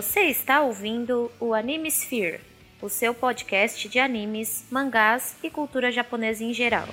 [0.00, 2.38] Você está ouvindo o Anime Sphere,
[2.80, 6.86] o seu podcast de animes, mangás e cultura japonesa em geral.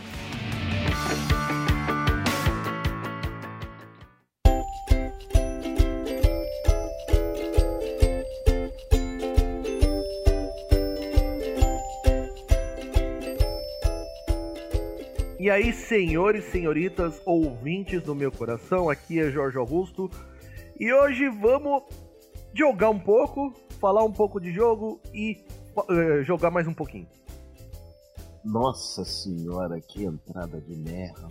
[15.39, 20.09] E aí, senhores senhoritas, ouvintes do meu coração, aqui é Jorge Augusto.
[20.79, 21.83] E hoje vamos
[22.55, 25.43] jogar um pouco, falar um pouco de jogo e
[25.75, 27.07] uh, jogar mais um pouquinho.
[28.43, 31.27] Nossa senhora, que entrada de merda.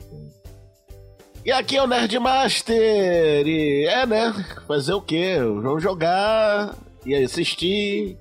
[1.44, 3.46] E aqui é o Nerdmaster!
[3.46, 4.32] E é, né?
[4.66, 5.36] Fazer o quê?
[5.38, 6.74] Vamos jogar
[7.06, 8.18] e assistir,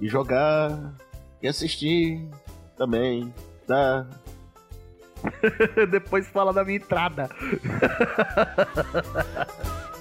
[0.00, 0.94] e jogar
[1.40, 2.26] e assistir
[2.76, 3.32] também,
[3.66, 4.06] tá?
[5.90, 7.30] Depois fala da minha entrada.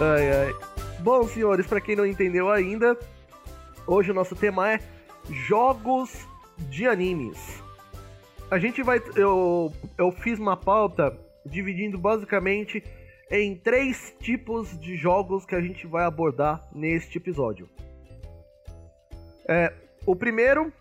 [0.00, 0.56] Ai, ai.
[0.98, 2.98] Bom, senhores, para quem não entendeu ainda,
[3.86, 4.80] hoje o nosso tema é
[5.30, 6.26] jogos
[6.68, 7.62] de animes.
[8.50, 9.00] A gente vai.
[9.14, 12.82] Eu, eu fiz uma pauta dividindo basicamente
[13.30, 17.68] em três tipos de jogos que a gente vai abordar neste episódio.
[19.46, 19.72] É,
[20.04, 20.72] o primeiro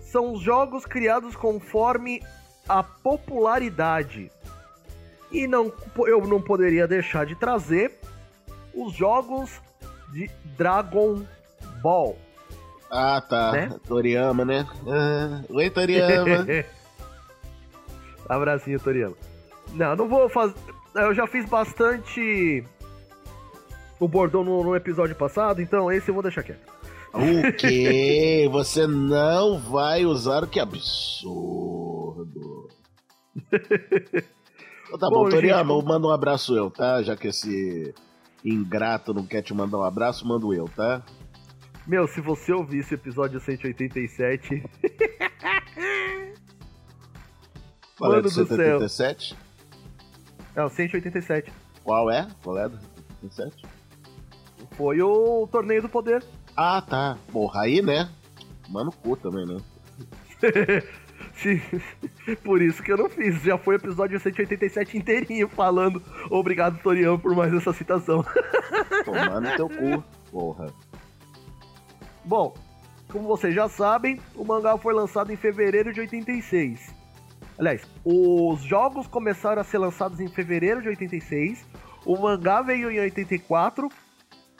[0.00, 2.22] são os jogos criados conforme
[2.68, 4.30] a popularidade.
[5.32, 5.72] E não,
[6.06, 7.98] eu não poderia deixar de trazer
[8.74, 9.60] os jogos
[10.12, 11.22] de Dragon
[11.82, 12.16] Ball.
[12.90, 13.52] Ah, tá.
[13.52, 13.76] Né?
[13.86, 14.66] Toriyama, né?
[14.86, 16.46] Ah, oi, Toriyama.
[18.28, 19.16] Abracinho, Toriyama.
[19.72, 20.54] Não, não vou fazer.
[20.94, 22.64] Eu já fiz bastante
[23.98, 26.60] o bordão no, no, episódio passado, então esse eu vou deixar quieto.
[27.12, 28.48] O quê?
[28.52, 32.68] Você não vai usar o que absurdo.
[33.52, 35.84] então, tá bom, bom Toriyama, gente...
[35.84, 37.02] manda um abraço eu, tá?
[37.02, 37.92] Já que esse
[38.44, 41.02] ingrato não quer te mandar um abraço, mando eu, tá?
[41.86, 44.62] Meu, se você ouvir esse episódio 187.
[47.96, 49.36] Qual é do 187?
[50.56, 51.52] É, o 187.
[51.82, 52.26] Qual é?
[52.42, 52.76] Qual é do
[53.20, 53.66] 187?
[54.76, 56.24] Foi o Torneio do Poder.
[56.56, 57.18] Ah, tá.
[57.30, 58.10] Porra, aí, né?
[58.68, 59.60] Mano, cu também, né?
[61.34, 61.60] Sim,
[62.42, 63.42] por isso que eu não fiz.
[63.42, 68.24] Já foi o episódio 187 inteirinho falando obrigado, Torião, por mais essa citação.
[69.04, 70.72] Tomando teu cu, porra.
[72.24, 72.54] Bom,
[73.10, 76.94] como vocês já sabem, o mangá foi lançado em fevereiro de 86.
[77.58, 81.64] Aliás, os jogos começaram a ser lançados em fevereiro de 86,
[82.04, 83.88] o mangá veio em 84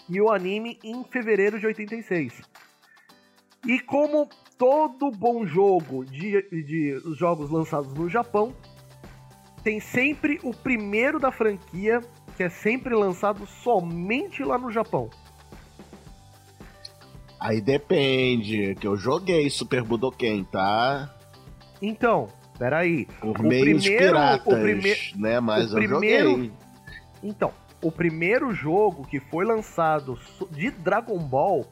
[0.09, 2.43] e o anime em fevereiro de 86.
[3.67, 8.54] E como todo bom jogo de, de jogos lançados no Japão,
[9.62, 12.00] tem sempre o primeiro da franquia,
[12.37, 15.09] que é sempre lançado somente lá no Japão.
[17.41, 21.15] Aí depende, que eu joguei Super Budoken, tá?
[21.81, 22.28] Então,
[22.59, 23.06] peraí.
[23.21, 24.97] Por o meios primeiro, piratas, o prime...
[25.16, 25.41] né?
[25.41, 26.25] Mas o primeiro...
[26.25, 26.53] eu joguei.
[27.22, 30.19] Então, o primeiro jogo que foi lançado
[30.50, 31.66] de Dragon Ball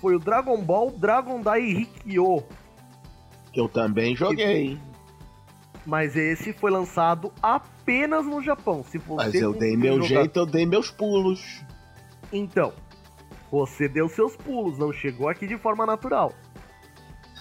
[0.00, 2.42] foi o Dragon Ball Dragon Dai Rikyo.
[3.52, 4.78] Que eu também joguei.
[5.84, 8.82] Mas esse foi lançado apenas no Japão.
[8.82, 10.22] Se você Mas eu dei meu jogar...
[10.22, 11.62] jeito, eu dei meus pulos.
[12.32, 12.72] Então,
[13.50, 16.32] você deu seus pulos, não chegou aqui de forma natural.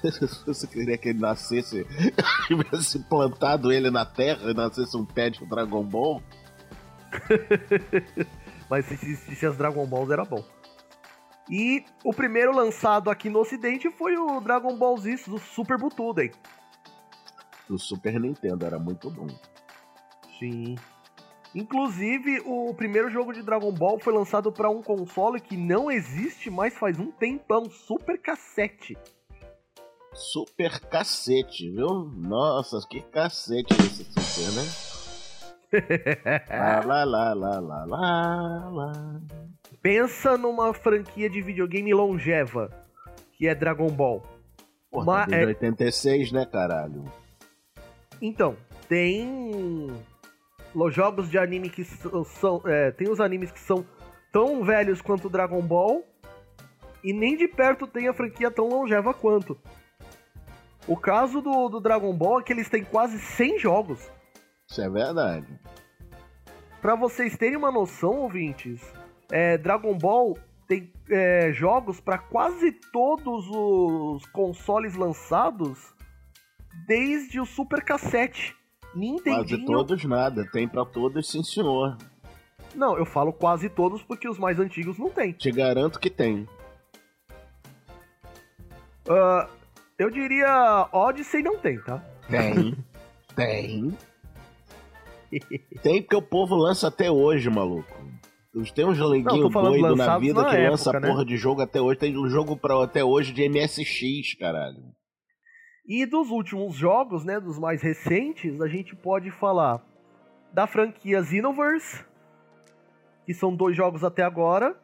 [0.46, 1.86] Você queria que ele nascesse,
[2.48, 6.22] tivesse plantado ele na terra e nascesse um pé de Dragon Ball?
[8.70, 10.44] Mas se existisse as Dragon Balls era bom.
[11.50, 16.32] E o primeiro lançado aqui no ocidente foi o Dragon Ball Z do Super Butoden.
[17.70, 19.28] Do Super Nintendo, era muito bom.
[20.40, 20.76] Sim.
[21.54, 26.50] Inclusive, o primeiro jogo de Dragon Ball foi lançado para um console que não existe
[26.50, 28.98] mais faz um tempão, Super Cassette.
[30.14, 32.10] Super cacete, viu?
[32.16, 34.86] Nossa, que cacete esse Super, né?
[36.86, 39.22] lá, lá, lá, lá, lá, lá.
[39.86, 42.72] Pensa numa franquia de videogame longeva,
[43.34, 44.24] que é Dragon Ball.
[44.90, 45.46] Porra, Uma, tá é...
[45.46, 47.06] 86, né, caralho?
[48.20, 48.58] Então,
[48.90, 49.96] tem
[50.90, 52.64] jogos de anime que são.
[52.66, 53.86] É, tem os animes que são
[54.32, 56.04] tão velhos quanto Dragon Ball.
[57.04, 59.56] E nem de perto tem a franquia tão longeva quanto.
[60.88, 64.10] O caso do, do Dragon Ball é que eles têm quase 100 jogos.
[64.68, 65.60] Isso é verdade.
[66.82, 68.82] Para vocês terem uma noção, ouvintes,
[69.32, 70.38] é, Dragon Ball
[70.68, 75.94] tem é, jogos para quase todos os consoles lançados
[76.88, 78.56] desde o Super Cassette.
[78.94, 79.46] Nintendinho...
[79.46, 81.98] Quase todos nada, tem para todos sim senhor.
[82.74, 85.32] Não, eu falo quase todos porque os mais antigos não tem.
[85.34, 86.48] Te garanto que tem.
[89.08, 89.48] Uh,
[89.98, 92.04] eu diria Odyssey não tem, tá?
[92.30, 92.76] Tem.
[93.36, 93.98] tem.
[95.82, 97.94] Tem porque o povo lança até hoje, maluco.
[98.74, 101.08] Tem uns joguinhos doido na vida na que época, lança né?
[101.10, 102.00] porra de jogo até hoje.
[102.00, 104.82] Tem um jogo pra, até hoje de MSX, caralho.
[105.86, 109.84] E dos últimos jogos, né, dos mais recentes, a gente pode falar
[110.54, 112.06] da franquia Xenoverse,
[113.26, 114.76] que são dois jogos até agora.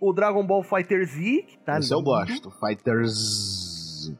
[0.00, 2.00] O Dragon Ball Fighter Z, que tá Esse lindo.
[2.00, 4.10] eu gosto, Fighters.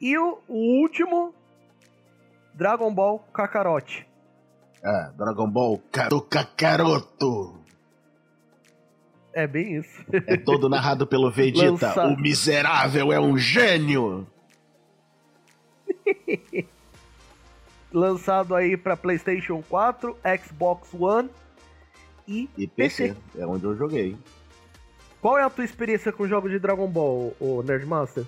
[0.00, 1.32] E o, o último,
[2.54, 4.06] Dragon Ball Kakarot.
[4.82, 7.62] É, Dragon Ball do Kakaroto.
[9.32, 10.04] É bem isso.
[10.26, 11.86] É todo narrado pelo Vegeta.
[11.86, 12.06] Lança...
[12.06, 14.26] O miserável é um gênio!
[17.92, 21.30] Lançado aí para PlayStation 4, Xbox One
[22.26, 23.08] e, e PC.
[23.08, 23.16] PC.
[23.38, 24.16] É onde eu joguei.
[25.20, 28.24] Qual é a tua experiência com jogos de Dragon Ball, o Nerdmaster?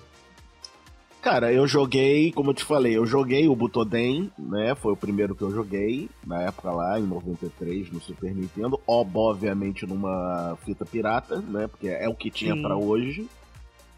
[1.25, 4.75] Cara, eu joguei, como eu te falei, eu joguei o Butoden, né?
[4.75, 8.79] Foi o primeiro que eu joguei, na época lá, em 93, no Super Nintendo.
[8.85, 11.65] Obviamente numa fita pirata, né?
[11.65, 13.27] Porque é o que tinha para hoje,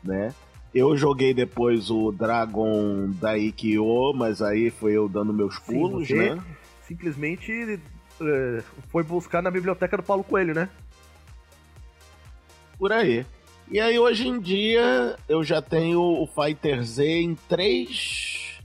[0.01, 0.33] né?
[0.73, 6.43] Eu joguei depois o Dragon Daikyo, mas aí foi eu dando meus pulos, Sim, né?
[6.83, 7.51] Simplesmente
[8.21, 10.69] uh, foi buscar na biblioteca do Paulo Coelho, né?
[12.79, 13.25] Por aí.
[13.69, 18.61] E aí hoje em dia eu já tenho o Fighter Z em três.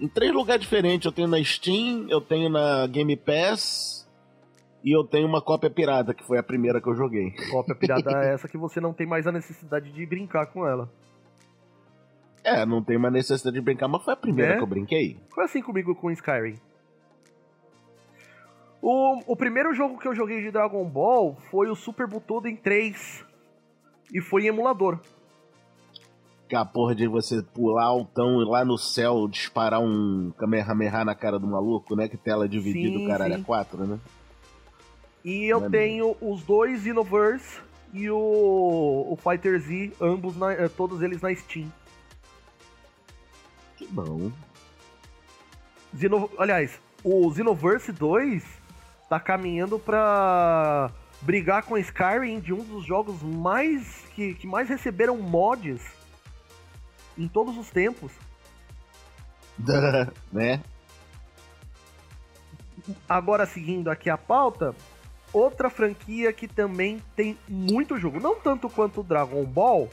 [0.00, 1.06] Em três lugares diferentes.
[1.06, 4.08] Eu tenho na Steam, eu tenho na Game Pass
[4.82, 7.30] e eu tenho uma cópia pirata, que foi a primeira que eu joguei.
[7.50, 10.90] Cópia pirata é essa que você não tem mais a necessidade de brincar com ela.
[12.42, 14.56] É, não tem mais necessidade de brincar, mas foi a primeira é?
[14.56, 15.18] que eu brinquei.
[15.30, 16.56] Foi assim comigo com Skyrim.
[18.82, 23.24] O, o primeiro jogo que eu joguei de Dragon Ball foi o Super Butoden 3
[24.12, 24.98] e foi em emulador.
[26.48, 31.38] Que a porra de você pular altão lá no céu, disparar um Kamehameha na cara
[31.38, 32.08] do maluco, né?
[32.08, 33.98] Que tela dividida, o caralho, é 4, né?
[35.24, 37.60] E eu é tenho os dois Xenoverse
[37.92, 41.72] e o, o Fighter Z, ambos, na, eh, todos eles na Steam.
[43.76, 44.30] Que bom.
[45.98, 48.44] Xeno, aliás, o Xenoverse 2
[49.08, 55.16] tá caminhando pra brigar com Skyrim de um dos jogos mais que, que mais receberam
[55.16, 55.82] mods
[57.16, 58.12] em todos os tempos.
[60.32, 60.62] né?
[63.08, 64.74] Agora seguindo aqui a pauta,
[65.32, 69.90] outra franquia que também tem muito jogo, não tanto quanto Dragon Ball,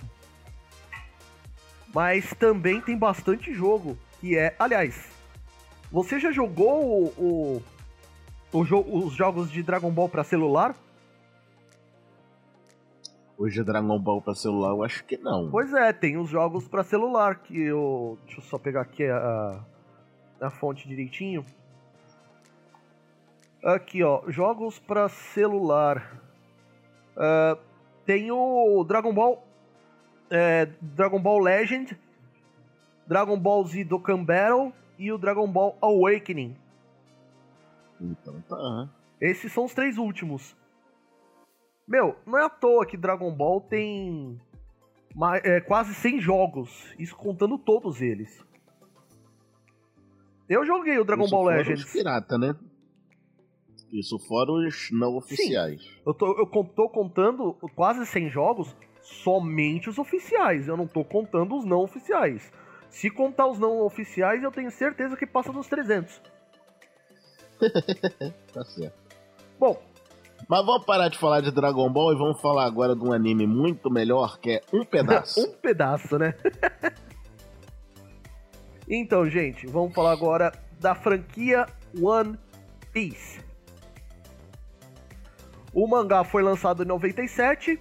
[1.94, 5.10] mas também tem bastante jogo, que é, aliás,
[5.92, 7.64] você já jogou o, o,
[8.52, 10.76] o jo os jogos de Dragon Ball para celular?
[13.44, 15.52] Hoje é Dragon Ball pra celular, eu acho que não.
[15.52, 18.18] Pois é, tem os jogos para celular que eu.
[18.24, 19.60] Deixa eu só pegar aqui a,
[20.40, 21.46] a fonte direitinho.
[23.62, 26.22] Aqui, ó, jogos para celular.
[27.18, 27.60] Uh,
[28.06, 29.46] tem o Dragon Ball.
[30.30, 32.00] É, Dragon Ball Legend,
[33.06, 36.56] Dragon Ball Z Dokkan Battle e o Dragon Ball Awakening.
[38.00, 38.88] Então tá.
[39.20, 40.56] Esses são os três últimos.
[41.88, 44.40] Meu, não é à toa que Dragon Ball tem
[45.44, 48.44] é, quase 100 jogos, isso contando todos eles.
[50.50, 51.92] Eu joguei o Dragon isso Ball Legends.
[51.92, 52.56] pirata, né?
[53.92, 55.82] Isso fora os não oficiais.
[55.82, 60.68] Sim, eu, tô, eu tô contando quase 100 jogos, somente os oficiais.
[60.68, 62.52] Eu não tô contando os não oficiais.
[62.90, 66.22] Se contar os não oficiais, eu tenho certeza que passa dos 300.
[68.54, 68.96] tá certo.
[69.60, 69.82] Bom,
[70.48, 73.48] mas vamos parar de falar de Dragon Ball e vamos falar agora de um anime
[73.48, 75.42] muito melhor que é Um Pedaço.
[75.48, 76.34] um pedaço, né?
[78.88, 81.66] então, gente, vamos falar agora da franquia
[82.02, 82.38] One
[82.92, 83.42] Piece.
[85.74, 87.80] O mangá foi lançado em 97,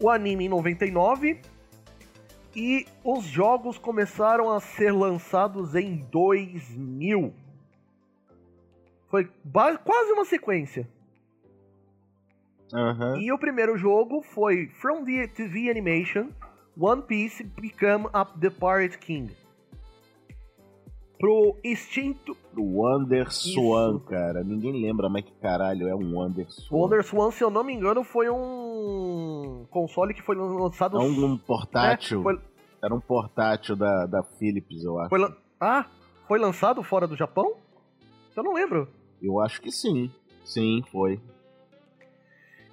[0.00, 1.40] o anime em 99
[2.54, 7.32] e os jogos começaram a ser lançados em 2000.
[9.08, 9.30] Foi
[9.84, 10.86] quase uma sequência.
[12.72, 13.20] Uhum.
[13.20, 16.28] E o primeiro jogo foi From the TV Animation,
[16.78, 19.30] One Piece Become a the Pirate King.
[21.22, 22.36] pro Instinto.
[22.52, 24.42] Pro Wonder Swan, cara.
[24.42, 26.76] Ninguém lembra mais que caralho é um Wonder Swan.
[26.76, 30.96] O Wonder Swan, se eu não me engano, foi um console que foi lançado.
[30.96, 32.18] É um, um portátil.
[32.18, 32.40] É, foi...
[32.82, 35.10] Era um portátil da, da Philips, eu acho.
[35.10, 35.32] Foi lan...
[35.60, 35.86] Ah,
[36.26, 37.54] foi lançado fora do Japão?
[38.34, 38.88] Eu não lembro.
[39.22, 40.10] Eu acho que sim.
[40.44, 41.20] Sim, foi.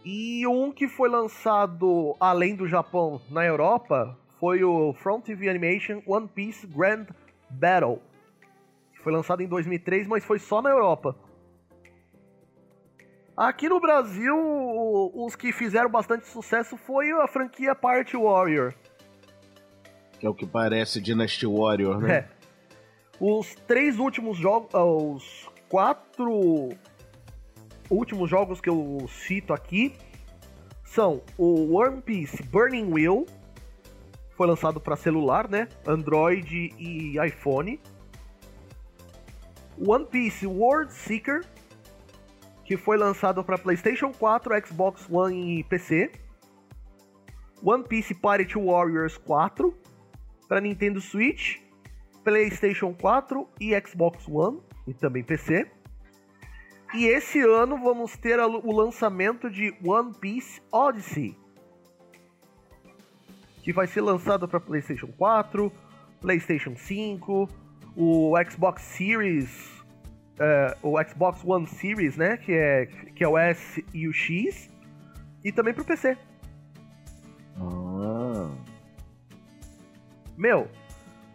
[0.03, 6.01] E um que foi lançado além do Japão na Europa foi o Front TV Animation
[6.05, 7.07] One Piece Grand
[7.49, 8.01] Battle.
[8.93, 11.15] Que foi lançado em 2003, mas foi só na Europa.
[13.35, 14.35] Aqui no Brasil,
[15.13, 18.73] os que fizeram bastante sucesso foi a franquia Party Warrior.
[20.19, 22.13] Que é o que parece Dynasty Warrior, né?
[22.13, 22.27] É.
[23.19, 26.69] Os três últimos jogos, ah, os quatro
[27.89, 29.93] últimos jogos que eu cito aqui
[30.83, 33.25] são o One Piece Burning Wheel,
[34.39, 35.67] foi lançado para celular, né?
[35.85, 37.79] Android e iPhone.
[39.77, 41.45] One Piece World Seeker,
[42.63, 46.11] que foi lançado para PlayStation 4, Xbox One e PC.
[47.61, 49.77] One Piece Pirate Warriors 4
[50.47, 51.57] para Nintendo Switch,
[52.23, 55.69] PlayStation 4 e Xbox One e também PC.
[56.93, 61.37] E esse ano vamos ter o lançamento de One Piece Odyssey,
[63.61, 65.71] que vai ser lançado para PlayStation 4,
[66.19, 67.47] PlayStation 5,
[67.95, 69.83] o Xbox Series,
[70.39, 74.69] uh, o Xbox One Series, né, que é que é o S e o X,
[75.43, 76.17] e também para o PC.
[77.57, 78.49] Ah.
[80.35, 80.61] Meu,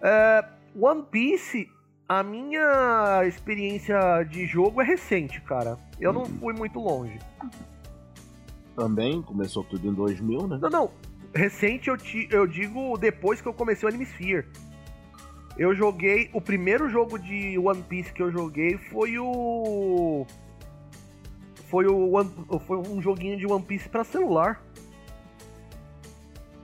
[0.01, 1.71] uh, One Piece
[2.09, 5.79] a minha experiência de jogo é recente, cara.
[5.99, 7.19] Eu não fui muito longe.
[8.77, 10.59] Também começou tudo em 2000, né?
[10.61, 10.91] Não, não.
[11.35, 14.47] Recente eu, te, eu digo depois que eu comecei o Anime Sphere.
[15.57, 16.31] Eu joguei.
[16.33, 20.27] O primeiro jogo de One Piece que eu joguei foi o.
[21.69, 22.31] Foi o One,
[22.67, 24.63] foi um joguinho de One Piece para celular.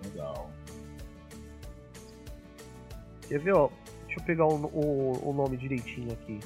[0.05, 0.51] Legal.
[3.29, 3.71] Quer ver, ó?
[4.11, 6.41] Deixa eu pegar o, o, o nome direitinho aqui.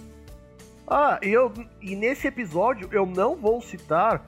[0.87, 4.23] Ah, e, eu, e nesse episódio eu não vou citar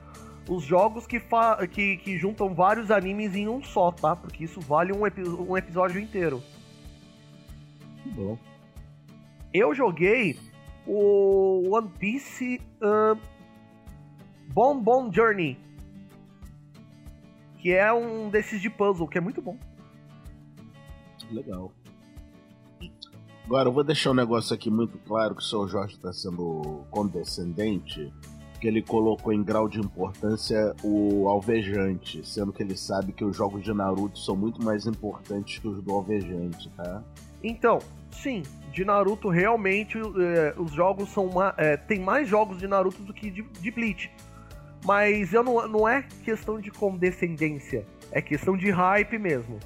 [0.49, 4.17] os jogos que, fa que, que juntam vários animes em um só, tá?
[4.17, 6.43] Porque isso vale um, epi um episódio inteiro.
[8.07, 8.39] Bom.
[9.53, 10.39] Eu joguei
[10.87, 13.21] o One Piece uh,
[14.49, 15.59] Bon Bon Journey.
[17.59, 19.59] Que é um desses de puzzle, que é muito bom.
[21.31, 21.71] Legal.
[23.47, 26.85] Agora, eu vou deixar um negócio aqui muito claro que o seu Jorge está sendo
[26.91, 28.13] condescendente,
[28.61, 33.37] que ele colocou em grau de importância o Alvejante, sendo que ele sabe que os
[33.37, 37.05] jogos de Naruto são muito mais importantes que os do Alvejante, tá?
[37.41, 37.79] Então,
[38.11, 43.15] sim, de Naruto realmente é, os jogos são é, tem mais jogos de Naruto do
[43.15, 44.11] que de, de Bleach.
[44.85, 49.61] Mas eu não, não é questão de condescendência, é questão de hype mesmo.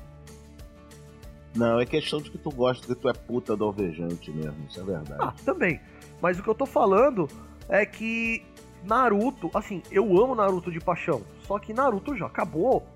[1.54, 4.80] Não, é questão de que tu gosta, que tu é puta do alvejante mesmo, isso
[4.80, 5.20] é verdade.
[5.20, 5.80] Ah, também.
[6.20, 7.28] Mas o que eu tô falando
[7.68, 8.44] é que
[8.84, 12.86] Naruto, assim, eu amo Naruto de paixão, só que Naruto já acabou.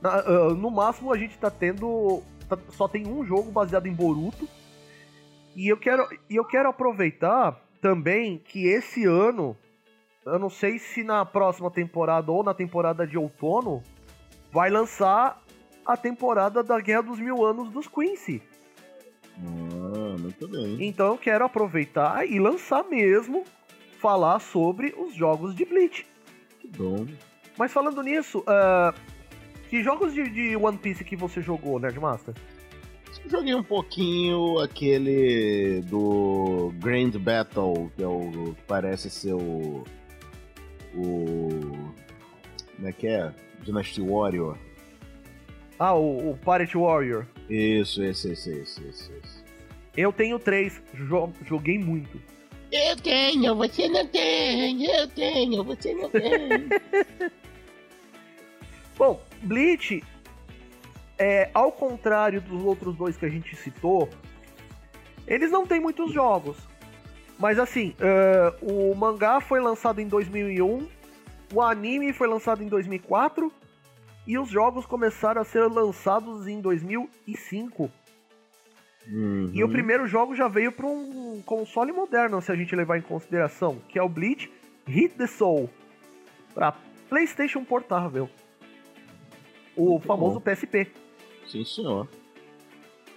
[0.00, 2.22] Na, uh, no máximo a gente tá tendo.
[2.48, 4.48] Tá, só tem um jogo baseado em Boruto.
[5.54, 9.56] E eu quero, e eu quero aproveitar também que esse ano,
[10.24, 13.82] eu não sei se na próxima temporada ou na temporada de outono,
[14.52, 15.39] vai lançar
[15.84, 18.42] a temporada da Guerra dos Mil Anos dos Quincy.
[19.38, 20.76] Ah, muito bem.
[20.80, 23.44] Então eu quero aproveitar e lançar mesmo,
[23.98, 26.06] falar sobre os jogos de Bleach.
[26.60, 27.06] Que bom.
[27.56, 28.94] Mas falando nisso, uh,
[29.68, 32.34] que jogos de, de, One Piece que você jogou, Nerdmaster?
[33.26, 39.84] Joguei um pouquinho aquele do Grand Battle, que é o que parece ser o.
[40.94, 41.48] O.
[42.76, 43.32] Como é que é?
[43.62, 44.56] Dynasty Warrior.
[45.80, 47.24] Ah, o, o Pirate Warrior.
[47.48, 49.44] Isso, esse, esse, esse, esse.
[49.96, 50.82] Eu tenho três,
[51.46, 52.20] joguei muito.
[52.70, 54.84] Eu tenho, você não tem.
[54.84, 56.68] Eu tenho, você não tem.
[58.94, 60.04] Bom, Bleach,
[61.18, 64.10] é, ao contrário dos outros dois que a gente citou,
[65.26, 66.58] eles não têm muitos jogos.
[67.38, 70.86] Mas assim, uh, o mangá foi lançado em 2001,
[71.54, 73.50] o anime foi lançado em 2004
[74.30, 77.90] e os jogos começaram a ser lançados em 2005.
[79.08, 79.50] Uhum.
[79.52, 83.02] E o primeiro jogo já veio para um console moderno, se a gente levar em
[83.02, 84.48] consideração, que é o Bleach
[84.86, 85.68] Hit the Soul,
[86.54, 86.76] para
[87.08, 88.30] PlayStation Portável.
[89.76, 90.42] O Muito famoso bom.
[90.42, 90.86] PSP.
[91.48, 92.06] Sim, senhor.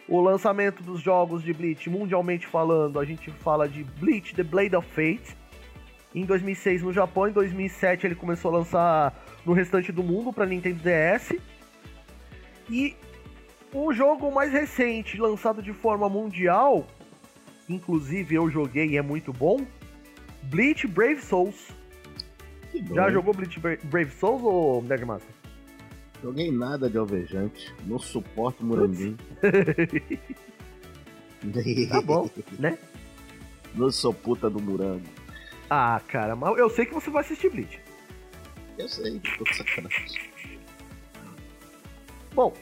[0.10, 4.76] o lançamento dos jogos de Bleach, mundialmente falando, a gente fala de Bleach The Blade
[4.76, 5.38] of Fate.
[6.16, 9.14] Em 2006 no Japão, em 2007 ele começou a lançar
[9.46, 11.40] no restante do mundo para Nintendo DS.
[12.70, 12.96] E
[13.74, 16.88] o jogo mais recente, lançado de forma mundial,
[17.68, 19.66] inclusive eu joguei e é muito bom,
[20.44, 21.70] Bleach Brave Souls.
[22.94, 25.34] Já jogou Bleach Brave Souls ou Nerdmaster?
[26.22, 29.18] Joguei nada de alvejante, não suporto Murandim.
[31.90, 32.78] tá bom, né?
[33.76, 35.04] Não sou puta do Murango.
[35.70, 37.83] Ah, cara, mas eu sei que você vai assistir Bleach.
[38.78, 40.20] Eu sei, tô sacanagem.
[42.34, 42.54] Bom.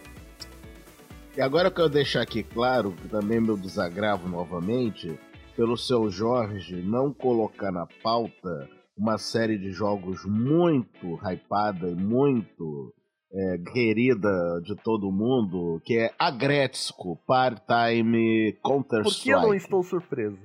[1.36, 5.18] E agora eu quero deixar aqui claro, que também meu desagravo novamente,
[5.56, 12.94] pelo seu Jorge não colocar na pauta uma série de jogos muito hypada e muito
[13.34, 19.03] é, querida de todo mundo, que é Agretzko Part-Time Counter-Strike.
[19.03, 20.39] Por que eu não estou surpreso?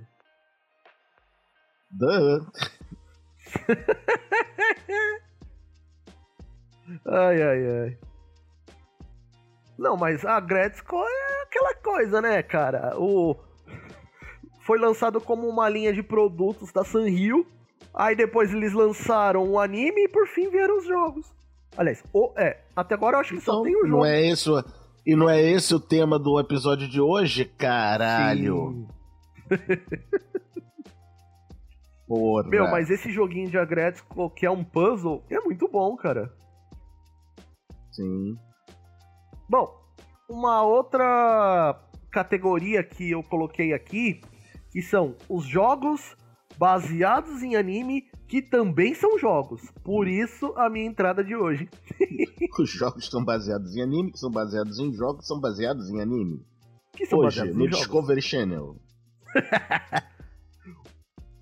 [1.91, 2.47] Duh.
[7.07, 7.99] ai, ai, ai.
[9.79, 12.99] Não, mas a Gretzko é aquela coisa, né, cara?
[12.99, 13.37] O...
[14.61, 17.47] Foi lançado como uma linha de produtos da Sanrio.
[17.95, 21.35] Aí depois eles lançaram o anime e por fim vieram os jogos.
[21.77, 23.99] Aliás, o, é, até agora eu acho que então, só tem o jogo.
[23.99, 24.65] Não é isso.
[25.05, 27.45] E não é esse o tema do episódio de hoje?
[27.45, 28.89] Caralho!
[32.09, 32.49] Porra.
[32.49, 36.33] Meu, mas esse joguinho de Agretzko, que é um puzzle, é muito bom, cara.
[37.97, 38.37] Sim.
[39.49, 39.69] Bom,
[40.29, 44.21] uma outra categoria que eu coloquei aqui,
[44.71, 46.17] que são os jogos
[46.59, 49.63] baseados em anime que também são jogos.
[49.85, 51.69] Por isso a minha entrada de hoje.
[52.59, 56.01] Os jogos são baseados em anime, que são baseados em jogos, que são baseados em
[56.01, 56.45] anime.
[56.93, 58.23] Que são hoje, no Discovery.
[58.23, 58.77] Channel.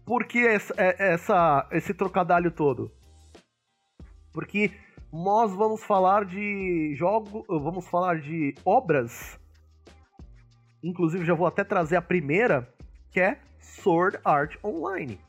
[0.05, 2.91] Por que essa, é, essa, esse trocadilho todo?
[4.35, 4.73] Porque
[5.13, 9.39] nós vamos falar de jogo, vamos falar de obras.
[10.83, 12.69] Inclusive já vou até trazer a primeira,
[13.13, 15.21] que é Sword Art Online.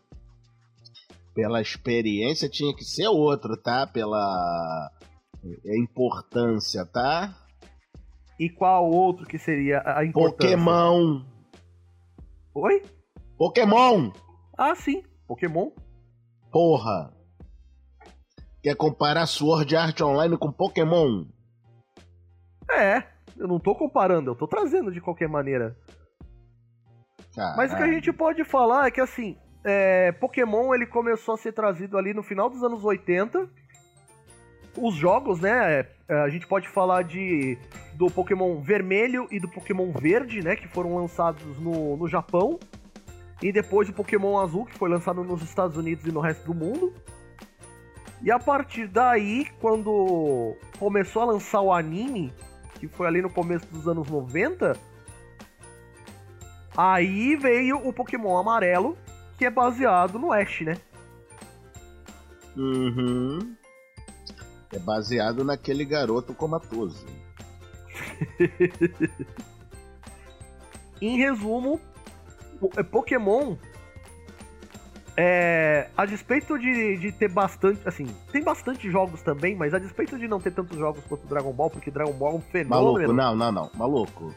[1.36, 3.86] Pela experiência tinha que ser outro, tá?
[3.86, 4.92] Pela
[5.44, 7.36] é, importância, tá?
[8.40, 10.58] E qual outro que seria a importância?
[10.58, 11.22] Pokémon.
[12.56, 12.84] Oi?
[13.38, 14.12] Pokémon.
[14.58, 15.04] Ah, sim.
[15.28, 15.70] Pokémon.
[16.52, 17.15] Porra.
[18.66, 21.26] Quer comparar Sword Art Online com Pokémon?
[22.68, 23.04] É,
[23.38, 25.78] eu não tô comparando, eu tô trazendo de qualquer maneira.
[27.36, 27.58] Caralho.
[27.58, 31.38] Mas o que a gente pode falar é que assim, é, Pokémon ele começou a
[31.38, 33.48] ser trazido ali no final dos anos 80.
[34.80, 35.86] Os jogos, né?
[36.10, 37.60] É, a gente pode falar de
[37.94, 40.56] do Pokémon Vermelho e do Pokémon Verde, né?
[40.56, 42.60] Que foram lançados no, no Japão.
[43.44, 46.56] E depois o Pokémon Azul, que foi lançado nos Estados Unidos e no resto do
[46.56, 46.92] mundo.
[48.22, 52.34] E a partir daí, quando começou a lançar o anime,
[52.80, 54.78] que foi ali no começo dos anos 90,
[56.76, 58.98] aí veio o Pokémon Amarelo,
[59.38, 60.78] que é baseado no Ash, né?
[62.56, 63.56] Uhum.
[64.72, 67.06] É baseado naquele garoto comatoso.
[71.02, 71.80] em resumo,
[72.92, 73.58] Pokémon
[75.18, 80.18] é, a despeito de, de ter bastante, assim, tem bastante jogos também, mas a despeito
[80.18, 83.14] de não ter tantos jogos quanto Dragon Ball, porque Dragon Ball é um fenômeno.
[83.14, 84.36] Maluco, não, não, não, maluco.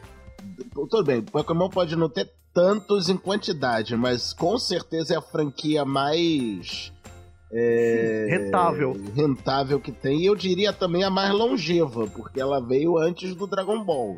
[0.73, 5.83] Tudo bem, Pokémon pode não ter tantos em quantidade, mas com certeza é a franquia
[5.83, 6.93] mais
[7.51, 8.97] é, Sim, rentável.
[9.15, 10.21] rentável que tem.
[10.21, 14.17] E eu diria também a mais longeva, porque ela veio antes do Dragon Ball.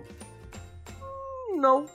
[1.56, 1.86] Não.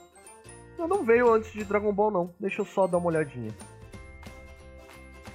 [0.77, 2.33] Ela não veio antes de Dragon Ball, não.
[2.39, 3.53] Deixa eu só dar uma olhadinha.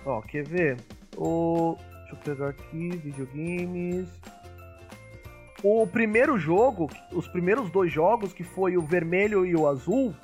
[0.05, 0.77] Ó, quer ver?
[1.17, 1.77] O...
[2.01, 4.09] Deixa eu pegar aqui, videogames.
[5.63, 10.15] O primeiro jogo, os primeiros dois jogos, que foi o vermelho e o azul,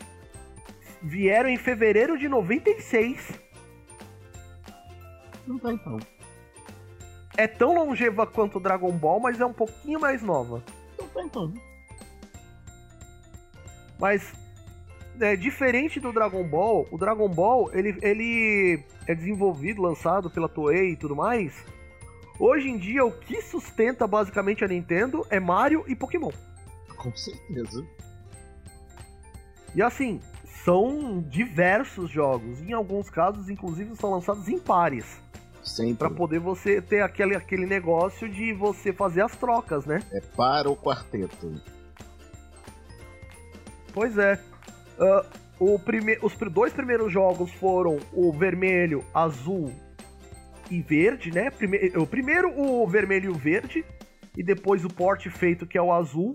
[1.00, 3.40] vieram em fevereiro de 96.
[5.46, 5.98] Não tá então.
[7.36, 10.62] É tão longeva quanto Dragon Ball, mas é um pouquinho mais nova.
[10.98, 11.54] Não tá então.
[13.98, 14.32] Mas
[15.20, 20.90] é, diferente do Dragon Ball, o Dragon Ball ele, ele é desenvolvido, lançado pela Toei
[20.92, 21.64] e tudo mais.
[22.38, 26.30] Hoje em dia, o que sustenta basicamente a Nintendo é Mario e Pokémon.
[26.96, 27.84] Com certeza.
[29.74, 30.20] E assim,
[30.64, 32.60] são diversos jogos.
[32.60, 35.20] Em alguns casos, inclusive, são lançados em pares.
[35.62, 35.96] Sempre.
[35.96, 40.02] Pra poder você ter aquele, aquele negócio de você fazer as trocas, né?
[40.12, 41.60] É para o quarteto.
[43.92, 44.40] Pois é.
[44.98, 46.18] Uh, o prime...
[46.22, 49.72] Os dois primeiros jogos foram o vermelho, azul
[50.70, 51.50] e verde, né?
[51.50, 51.78] Prime...
[51.96, 53.84] O primeiro o vermelho e o verde,
[54.36, 56.32] e depois o porte feito que é o azul,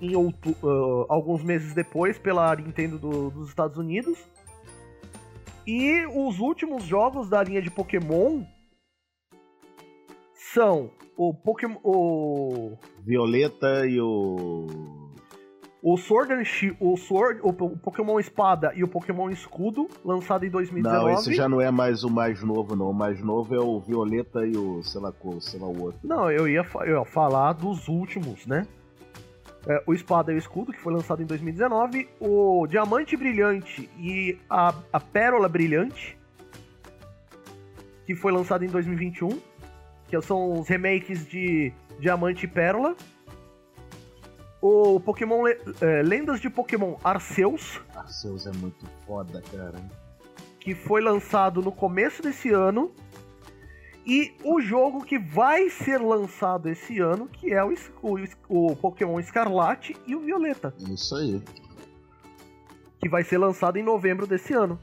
[0.00, 0.16] em.
[0.16, 0.32] Uh,
[1.08, 3.30] alguns meses depois pela Nintendo do...
[3.30, 4.18] dos Estados Unidos.
[5.66, 8.44] E os últimos jogos da linha de Pokémon
[10.34, 11.78] são o Pokémon.
[11.82, 12.76] O...
[13.02, 14.66] Violeta e o.
[15.86, 20.48] O Sword and Shield, o Sword, o Pokémon Espada e o Pokémon Escudo, lançado em
[20.48, 21.04] 2019.
[21.04, 22.88] Não, esse já não é mais o mais novo, não.
[22.88, 26.00] O mais novo é o Violeta e o, sei lá, sei lá o outro.
[26.02, 28.66] Não, eu ia, eu ia falar dos últimos, né?
[29.66, 32.08] É, o Espada e o Escudo, que foi lançado em 2019.
[32.18, 36.16] O Diamante Brilhante e a, a Pérola Brilhante,
[38.06, 39.38] que foi lançado em 2021.
[40.08, 42.96] Que são os remakes de Diamante e Pérola
[44.66, 47.82] o Pokémon é, Lendas de Pokémon Arceus.
[47.94, 49.78] Arceus é muito foda, cara.
[50.58, 52.90] Que foi lançado no começo desse ano.
[54.06, 59.20] E o jogo que vai ser lançado esse ano, que é o, o, o Pokémon
[59.20, 60.74] Escarlate e o Violeta.
[60.90, 61.42] Isso aí.
[62.98, 64.78] Que vai ser lançado em novembro desse ano.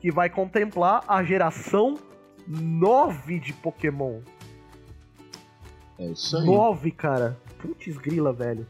[0.00, 1.98] Que vai contemplar a geração
[2.46, 4.22] 9 de Pokémon.
[5.98, 6.46] É isso aí.
[6.46, 7.38] 9, cara.
[7.58, 8.66] Putz grila, velho.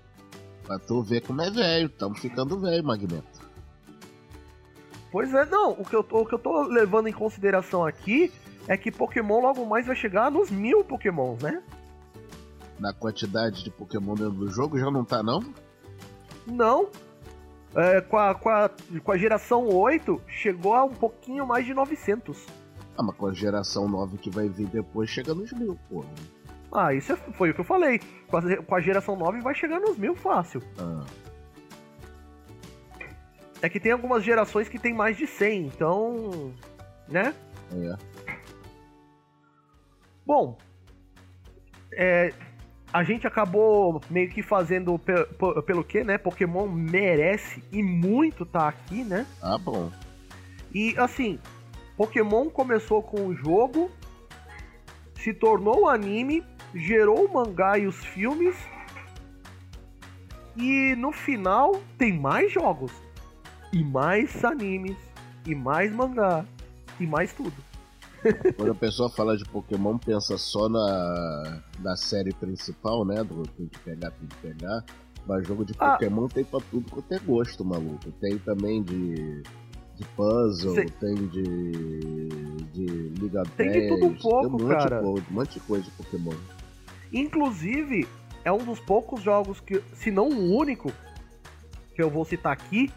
[0.69, 3.41] Pra tu ver como é velho, estamos ficando velho, Magneto.
[5.11, 8.31] Pois é, não, o que, eu tô, o que eu tô levando em consideração aqui
[8.67, 11.63] é que Pokémon logo mais vai chegar nos mil Pokémons, né?
[12.79, 15.43] Na quantidade de Pokémon dentro do jogo já não tá, não?
[16.47, 16.91] Não.
[17.75, 18.71] É, com, a, com, a,
[19.03, 22.45] com a geração 8, chegou a um pouquinho mais de 900.
[22.95, 26.09] Ah, mas com a geração 9 que vai vir depois, chega nos mil, porra.
[26.73, 28.01] Ah, isso é, foi o que eu falei.
[28.29, 30.63] Com a, com a, geração 9 vai chegar nos mil fácil.
[30.79, 31.05] Ah.
[33.61, 36.55] É que tem algumas gerações que tem mais de 100, então.
[37.09, 37.35] Né?
[37.73, 37.97] É.
[40.25, 40.59] Bom.
[41.93, 42.33] É,
[42.93, 45.15] a gente acabou meio que fazendo pe
[45.67, 46.19] pelo que, né?
[46.19, 49.27] Pokémon merece e muito tá aqui, né?
[49.43, 49.91] Ah, bom.
[50.73, 51.39] E assim,
[51.97, 53.91] Pokémon começou com o jogo,
[55.17, 58.57] se tornou anime gerou o mangá e os filmes.
[60.57, 62.91] E no final tem mais jogos,
[63.73, 64.97] e mais animes,
[65.47, 66.45] e mais mangá,
[66.99, 67.55] e mais tudo.
[68.57, 73.23] Quando a pessoa fala de Pokémon, pensa só na, na série principal, né?
[73.23, 74.85] Do tem que pegar, tem que pegar.
[75.25, 75.93] Mas jogo de ah.
[75.93, 76.35] Pokémon ah.
[76.35, 78.11] tem pra tudo quanto é gosto, maluco.
[78.21, 79.45] Tem também de
[79.99, 81.43] de puzzle, tem de.
[82.73, 82.87] de
[83.21, 85.01] Liga Tem 10, de tudo um pouco, tem um cara.
[85.01, 86.35] De, um monte de coisa de Pokémon.
[87.13, 88.07] Inclusive,
[88.45, 90.93] é um dos poucos jogos que, se não o único,
[91.95, 92.91] que eu vou citar aqui,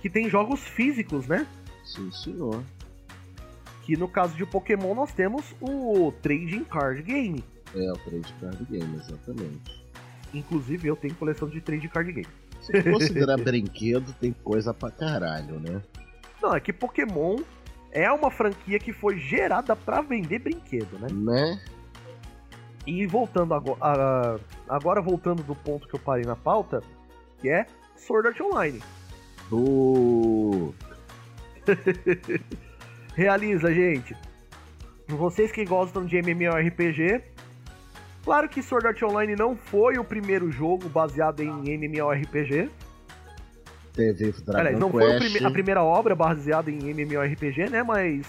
[0.00, 1.46] que tem jogos físicos, né?
[1.84, 2.62] Sim, senhor.
[3.84, 7.44] Que no caso de Pokémon nós temos o Trading Card Game.
[7.74, 9.84] É, o Trading Card Game, exatamente.
[10.32, 12.28] Inclusive eu tenho coleção de Trading Card Game.
[12.60, 15.82] Se considerar brinquedo, tem coisa pra caralho, né?
[16.42, 17.38] Não, é que Pokémon
[17.90, 21.08] é uma franquia que foi gerada para vender brinquedo, né?
[21.10, 21.60] Né?
[22.88, 26.82] E voltando agora, agora voltando do ponto que eu parei na pauta,
[27.38, 28.82] que é Sword Art Online.
[29.52, 30.72] Uh.
[33.14, 34.16] Realiza, gente.
[35.06, 37.22] Vocês que gostam de MMORPG,
[38.24, 42.70] claro que Sword Art Online não foi o primeiro jogo baseado em MMORPG.
[43.92, 45.36] Teve Dragon Aliás, não Quest.
[45.36, 47.82] foi a primeira obra baseada em MMORPG, né?
[47.82, 48.26] Mas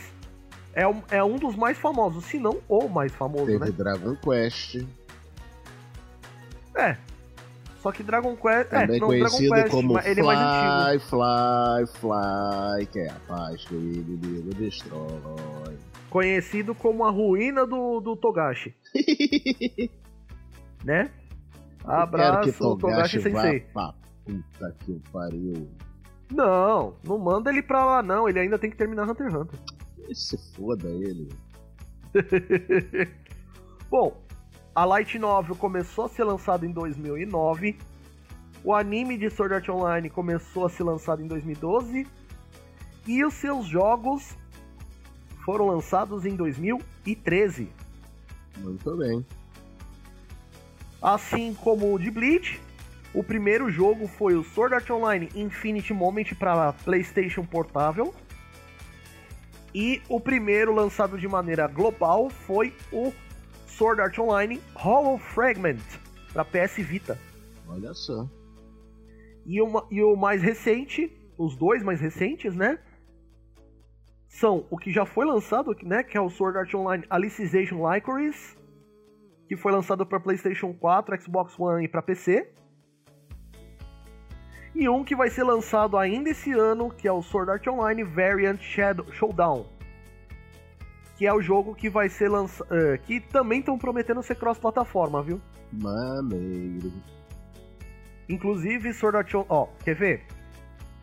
[0.74, 3.72] é um, é um dos mais famosos, se não o mais famoso, Teve né?
[3.72, 4.86] Dragon Quest.
[6.76, 6.98] É.
[7.80, 8.70] Só que Dragon Quest.
[8.70, 11.10] Também é, não, conhecido Dragon Quest, como ele é mais antigo.
[11.10, 15.78] Fly, Fly, que é a paz que o inimigo destrói.
[16.10, 18.76] Conhecido como a ruína do, do Togashi.
[20.84, 21.10] né?
[21.86, 23.66] Abraço, Togashi, Togashi Sensei.
[23.74, 23.94] Vá
[24.30, 25.70] puta que pariu.
[26.32, 29.60] Não, não manda ele pra lá não, ele ainda tem que terminar Hunter x Hunter.
[30.16, 31.30] Se foda ele.
[33.90, 34.22] Bom,
[34.74, 37.78] a Light Novel começou a ser lançada em 2009.
[38.64, 42.06] O anime de Sword Art Online começou a ser lançado em 2012.
[43.08, 44.38] E os seus jogos
[45.46, 47.70] foram lançados em 2013.
[48.58, 49.26] Muito bem.
[51.02, 52.62] Assim como o de Bleach,
[53.14, 58.14] o primeiro jogo foi o Sword Art Online Infinite Moment para PlayStation Portável.
[59.74, 63.14] E o primeiro lançado de maneira global foi o
[63.68, 65.78] Sword Art Online Hollow Fragment
[66.34, 67.18] para PS Vita.
[67.68, 68.28] Olha só.
[69.46, 72.80] E, uma, e o mais recente, os dois mais recentes, né?
[74.28, 76.04] São o que já foi lançado, né?
[76.04, 78.58] Que é o Sword Art Online Alicization Lycoris,
[79.48, 82.52] que foi lançado para PlayStation 4, Xbox One e para PC.
[84.76, 88.04] E um que vai ser lançado ainda esse ano, que é o Sword Art Online
[88.04, 89.66] Variant Shadow Showdown.
[91.18, 92.68] Que é o jogo que vai ser lançado.
[92.72, 95.42] Uh, que também estão prometendo ser cross-plataforma, viu?
[95.72, 96.94] Maneiro.
[98.30, 99.48] Inclusive, Sword Art Online.
[99.50, 100.26] Ó, quer ver?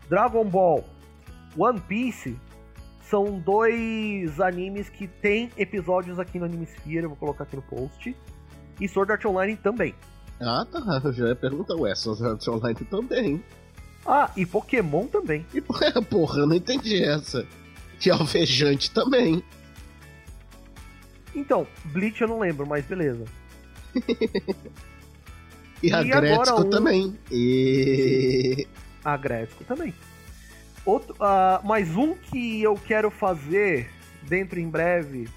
[0.08, 0.84] Dragon Ball
[1.56, 2.38] One Piece
[3.00, 8.16] são dois animes que tem episódios aqui no Animesphere, eu vou colocar aqui no post.
[8.80, 9.94] E Sword Art Online também.
[10.40, 11.00] Ah, tá.
[11.04, 13.44] Eu já ia perguntar, ué, Sword Art Online também.
[14.06, 15.44] Ah, e Pokémon também.
[15.52, 15.60] E,
[16.02, 17.46] porra, eu não entendi essa.
[17.98, 19.42] Que Alvejante também.
[21.34, 23.24] Então, Bleach eu não lembro, mas beleza.
[25.82, 26.70] e, e a Gretzko um...
[26.70, 27.18] também.
[27.30, 28.66] E...
[29.04, 29.94] A Gretzko também.
[30.84, 33.90] Outro, uh, mais um que eu quero fazer
[34.22, 35.28] dentro em breve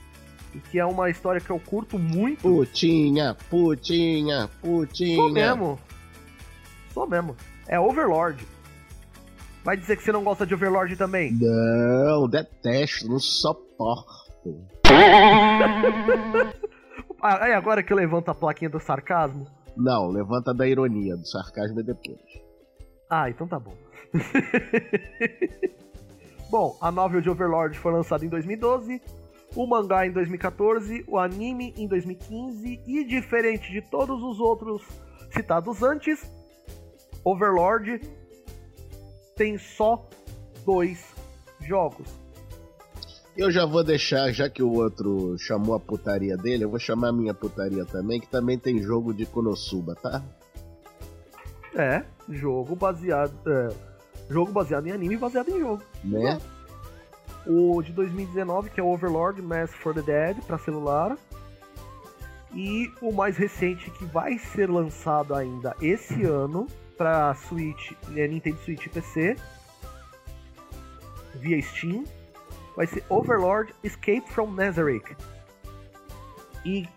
[0.53, 2.41] e que é uma história que eu curto muito.
[2.41, 5.15] Putinha, putinha, putinha.
[5.15, 5.79] Sou mesmo.
[6.93, 7.35] Sou mesmo.
[7.67, 8.45] É Overlord.
[9.63, 11.31] Vai dizer que você não gosta de Overlord também?
[11.33, 14.19] Não, detesto, não suporto.
[17.21, 19.45] ah, é agora que eu levanto a plaquinha do sarcasmo?
[19.75, 22.19] Não, levanta da ironia, do sarcasmo é depois.
[23.09, 23.75] Ah, então tá bom.
[26.49, 28.99] bom, a novel de Overlord foi lançada em 2012,
[29.55, 34.83] o mangá em 2014, o anime em 2015 e diferente de todos os outros
[35.31, 36.31] citados antes,
[37.23, 38.01] Overlord
[39.35, 40.07] tem só
[40.65, 41.13] dois
[41.61, 42.07] jogos.
[43.37, 47.09] Eu já vou deixar, já que o outro chamou a putaria dele, eu vou chamar
[47.09, 50.21] a minha putaria também, que também tem jogo de Konosuba, tá?
[51.75, 53.33] É, jogo baseado.
[53.47, 53.69] É,
[54.29, 55.81] jogo baseado em anime baseado em jogo.
[56.03, 56.37] Né?
[57.45, 61.17] O de 2019, que é o Overlord Mass for the Dead, para celular.
[62.53, 68.57] E o mais recente, que vai ser lançado ainda esse ano, para Switch, é Nintendo
[68.57, 69.35] Switch e PC,
[71.35, 72.03] via Steam,
[72.75, 75.15] vai ser Overlord Escape from Nazareth.
[76.65, 76.87] E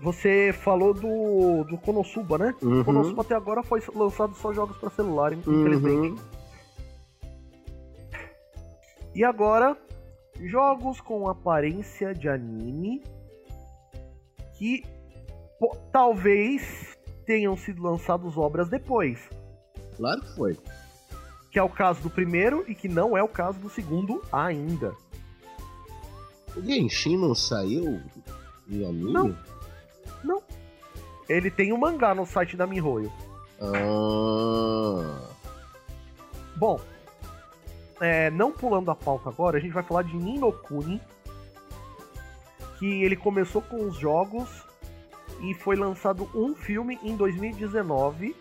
[0.00, 2.54] você falou do, do Konosuba, né?
[2.62, 2.80] Uhum.
[2.80, 6.10] O Konosuba até agora foi lançado só jogos para celular, infelizmente.
[6.10, 6.42] Uhum.
[9.14, 9.76] E agora,
[10.48, 13.02] jogos com aparência de anime
[14.58, 14.84] que
[15.58, 19.28] pô, talvez tenham sido lançados obras depois.
[19.96, 20.58] Claro que foi.
[21.50, 24.94] Que é o caso do primeiro e que não é o caso do segundo ainda.
[26.56, 28.00] O Genshin não saiu
[28.68, 29.12] em anime?
[29.12, 29.36] Não.
[30.22, 30.42] Não.
[31.28, 33.12] Ele tem um mangá no site da Mihoyo.
[33.60, 35.28] Ah.
[36.56, 36.80] Bom,
[38.02, 41.00] é, não pulando a pauta agora, a gente vai falar de Ninokuni.
[42.78, 44.48] Que ele começou com os jogos
[45.40, 48.34] e foi lançado um filme em 2019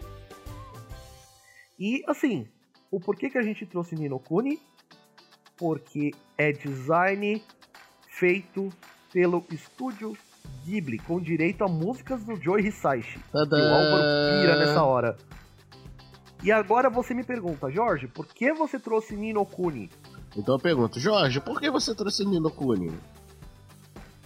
[1.84, 2.48] e assim,
[2.92, 4.60] o porquê que a gente trouxe Nino Kuni?
[5.58, 7.42] Porque é design
[8.08, 8.70] feito
[9.12, 10.16] pelo estúdio
[10.64, 13.20] Ghibli, com direito a músicas do Joe Hisaishi.
[13.32, 13.58] Tadã.
[13.58, 14.04] E o Álvaro
[14.42, 15.18] pira nessa hora.
[16.44, 19.92] E agora você me pergunta, Jorge, por que você trouxe Nino Kuni?
[20.36, 22.92] Então eu pergunto, Jorge, por que você trouxe Nino Kuni?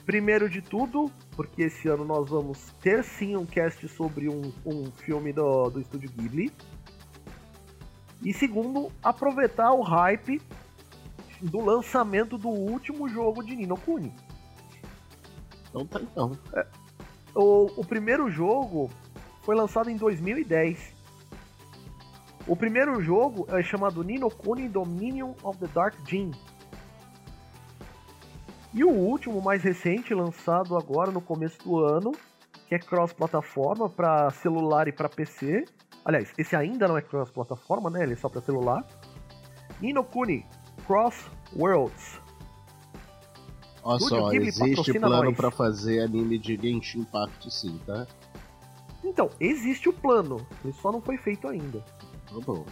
[0.05, 4.89] Primeiro de tudo, porque esse ano nós vamos ter sim um cast sobre um, um
[4.91, 6.53] filme do, do estúdio Ghibli.
[8.23, 10.41] E segundo, aproveitar o hype
[11.41, 14.13] do lançamento do último jogo de Nino Kuni.
[15.69, 16.31] Então tá então.
[16.53, 16.65] É,
[17.33, 18.89] o, o primeiro jogo
[19.41, 20.94] foi lançado em 2010.
[22.47, 26.35] O primeiro jogo é chamado Nino Kuni Dominion of the Dark Gene.
[28.73, 32.11] E o último, mais recente, lançado agora no começo do ano,
[32.67, 35.65] que é cross-plataforma para celular e para PC,
[36.05, 38.03] Aliás, esse ainda não é cross-plataforma, né?
[38.03, 38.85] Ele é só para celular.
[39.81, 40.45] Ninokuni
[40.85, 42.21] Cross Worlds.
[43.83, 48.05] Olha só, existe plano para fazer anime de Genshin Impact sim, tá?
[49.03, 51.83] Então, existe o plano, ele só não foi feito ainda.
[52.27, 52.65] Tá bom.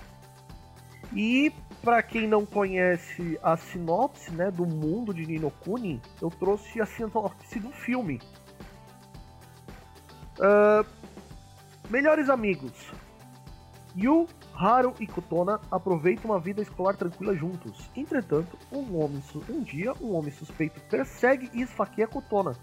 [1.14, 1.52] E
[1.84, 7.60] para quem não conhece a sinopse, né, do mundo de Ninokuni, eu trouxe a sinopse
[7.60, 8.22] do filme.
[10.40, 10.86] Uh,
[11.90, 12.72] melhores amigos.
[13.96, 17.90] Yu, Haru e Kotona aproveitam uma vida escolar tranquila juntos.
[17.96, 22.56] Entretanto, um, homem, um dia, um homem suspeito persegue e esfaqueia Kotona,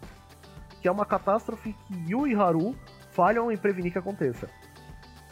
[0.81, 2.75] que é uma catástrofe que Yu e Haru
[3.13, 4.49] falham em prevenir que aconteça.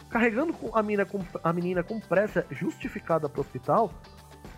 [0.09, 3.91] Carregando a menina com, a menina com pressa justificada pro hospital,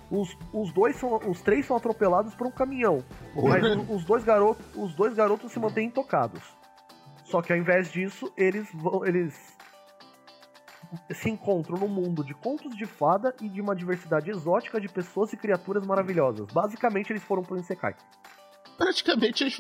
[0.10, 1.18] os, os dois são.
[1.28, 3.04] Os três são atropelados por um caminhão.
[3.36, 6.44] Mas os, os dois garotos, os dois garotos se mantêm intocados.
[7.24, 9.06] Só que ao invés disso, eles vão.
[9.06, 9.34] Eles
[11.14, 15.32] se encontram no mundo de contos de fada e de uma diversidade exótica de pessoas
[15.32, 16.48] e criaturas maravilhosas.
[16.52, 17.96] Basicamente, eles foram pro Insekai.
[18.78, 19.56] Praticamente eles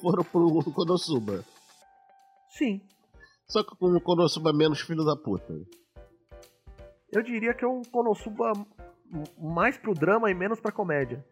[0.00, 1.44] foram pro Konosuba.
[2.48, 2.80] Sim.
[3.50, 5.52] Só que com o Konosuba menos filho da puta.
[7.10, 8.52] Eu diria que é um Konosuba
[9.36, 11.24] mais pro drama e menos pra comédia.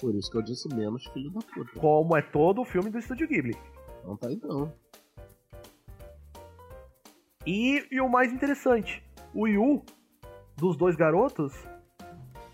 [0.00, 1.80] Por isso que eu disse menos filho da puta.
[1.80, 3.56] Como é todo o filme do Estúdio Ghibli.
[4.04, 4.72] Não tá então.
[7.44, 9.02] E, e o mais interessante,
[9.34, 9.82] o Yu,
[10.56, 11.52] dos dois garotos,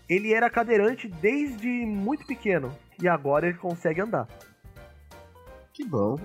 [0.09, 2.75] ele era cadeirante desde muito pequeno.
[2.99, 4.27] E agora ele consegue andar.
[5.71, 6.17] Que bom.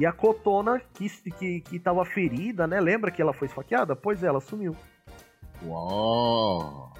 [0.00, 2.80] E a Kotona, que, que, que tava ferida, né?
[2.80, 3.94] Lembra que ela foi esfaqueada?
[3.94, 4.74] Pois é, ela sumiu.
[5.62, 6.90] Uau!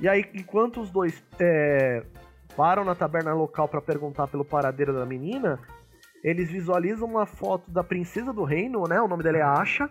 [0.00, 2.02] E aí, enquanto os dois é,
[2.56, 5.60] param na taberna local para perguntar pelo paradeiro da menina,
[6.24, 8.98] eles visualizam uma foto da princesa do reino, né?
[8.98, 9.90] O nome dela é Asha.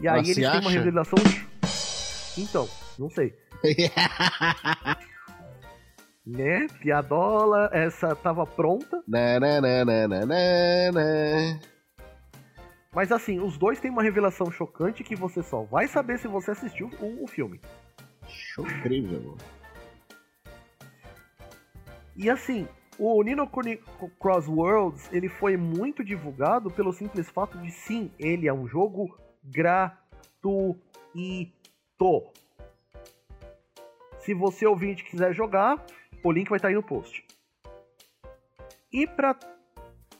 [0.00, 1.20] E aí eles têm uma revelação.
[2.36, 3.32] Então, não sei.
[6.26, 6.66] né?
[6.80, 9.02] Piadola, essa tava pronta.
[9.06, 11.60] Né, né, né, né, né, né, né.
[12.94, 16.50] Mas assim, os dois têm uma revelação chocante que você só vai saber se você
[16.50, 17.60] assistiu o, o filme.
[18.58, 19.36] Incrível.
[22.14, 23.48] E assim, o Nino
[24.20, 29.18] Cross Worlds, ele foi muito divulgado pelo simples fato de sim, ele é um jogo
[29.42, 30.78] gratuito.
[34.18, 35.84] Se você ouvinte quiser jogar,
[36.22, 37.24] o link vai estar aí no post.
[38.92, 39.34] E para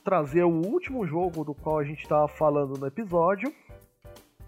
[0.03, 3.53] trazer o último jogo do qual a gente estava falando no episódio,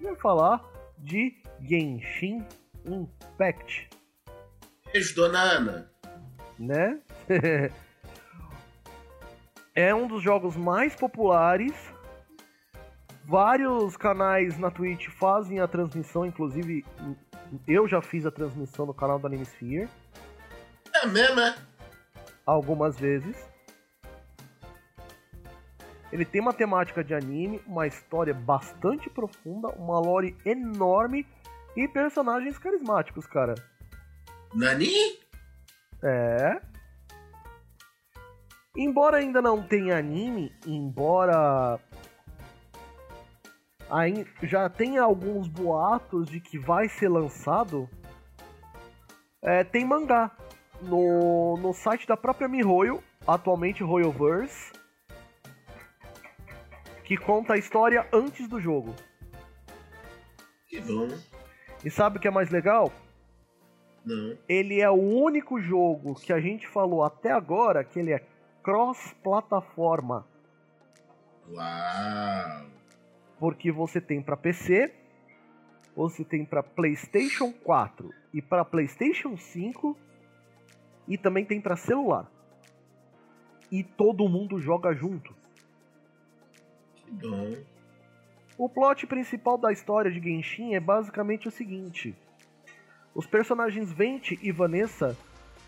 [0.01, 0.63] vai falar
[0.97, 2.45] de Genshin
[2.85, 3.89] Impact.
[4.91, 5.91] Beijo, dona Ana.
[6.57, 6.99] Né?
[9.73, 11.73] é um dos jogos mais populares.
[13.25, 16.85] Vários canais na Twitch fazem a transmissão, inclusive
[17.67, 19.89] eu já fiz a transmissão no canal da Animesphere.
[21.05, 21.55] É mesmo, é?
[22.47, 23.37] Algumas vezes.
[26.11, 31.27] Ele tem uma temática de anime, uma história bastante profunda, uma lore enorme
[31.77, 33.53] e personagens carismáticos, cara.
[34.55, 34.89] Nani?
[36.01, 36.59] É.
[38.75, 41.79] Embora ainda não tenha anime, embora
[44.41, 47.87] já tenha alguns boatos de que vai ser lançado,
[49.43, 50.35] é, tem mangá
[50.81, 54.71] no, no site da própria MiHoYo, atualmente Royoverse,
[57.03, 58.95] que conta a história antes do jogo.
[60.67, 61.07] Que bom.
[61.83, 62.91] E sabe o que é mais legal?
[64.03, 64.37] Não.
[64.47, 68.23] Ele é o único jogo que a gente falou até agora que ele é
[68.63, 70.27] cross-plataforma.
[71.49, 72.65] Uau!
[73.39, 74.91] Porque você tem para PC,
[75.95, 79.95] você tem para PlayStation 4 e para PlayStation 5
[81.07, 82.29] e também tem para celular.
[83.71, 85.33] E todo mundo joga junto.
[86.95, 87.53] Que bom.
[88.57, 92.15] O plot principal da história de Genshin é basicamente o seguinte:
[93.13, 95.17] os personagens Vente e Vanessa,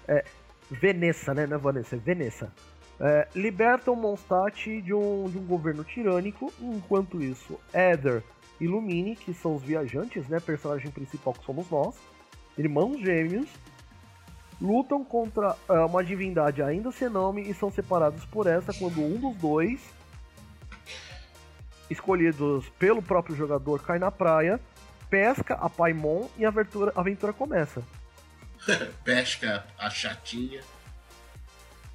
[0.08, 0.23] é,
[0.69, 1.45] Vanessa, né?
[1.45, 2.54] Não é Vanessa, é Vanessa.
[3.00, 8.23] É, libertam Mondstadt de um, de um governo tirânico, enquanto isso, Ether
[8.60, 11.95] e Lumine, que são os viajantes, né, personagem principal que somos nós,
[12.58, 13.47] irmãos gêmeos,
[14.60, 19.17] lutam contra uh, uma divindade ainda sem nome e são separados por essa quando um
[19.17, 19.82] dos dois,
[21.89, 24.60] escolhidos pelo próprio jogador, cai na praia,
[25.10, 27.84] pesca a Paimon e a aventura, a aventura começa.
[29.04, 30.62] pesca a chatinha.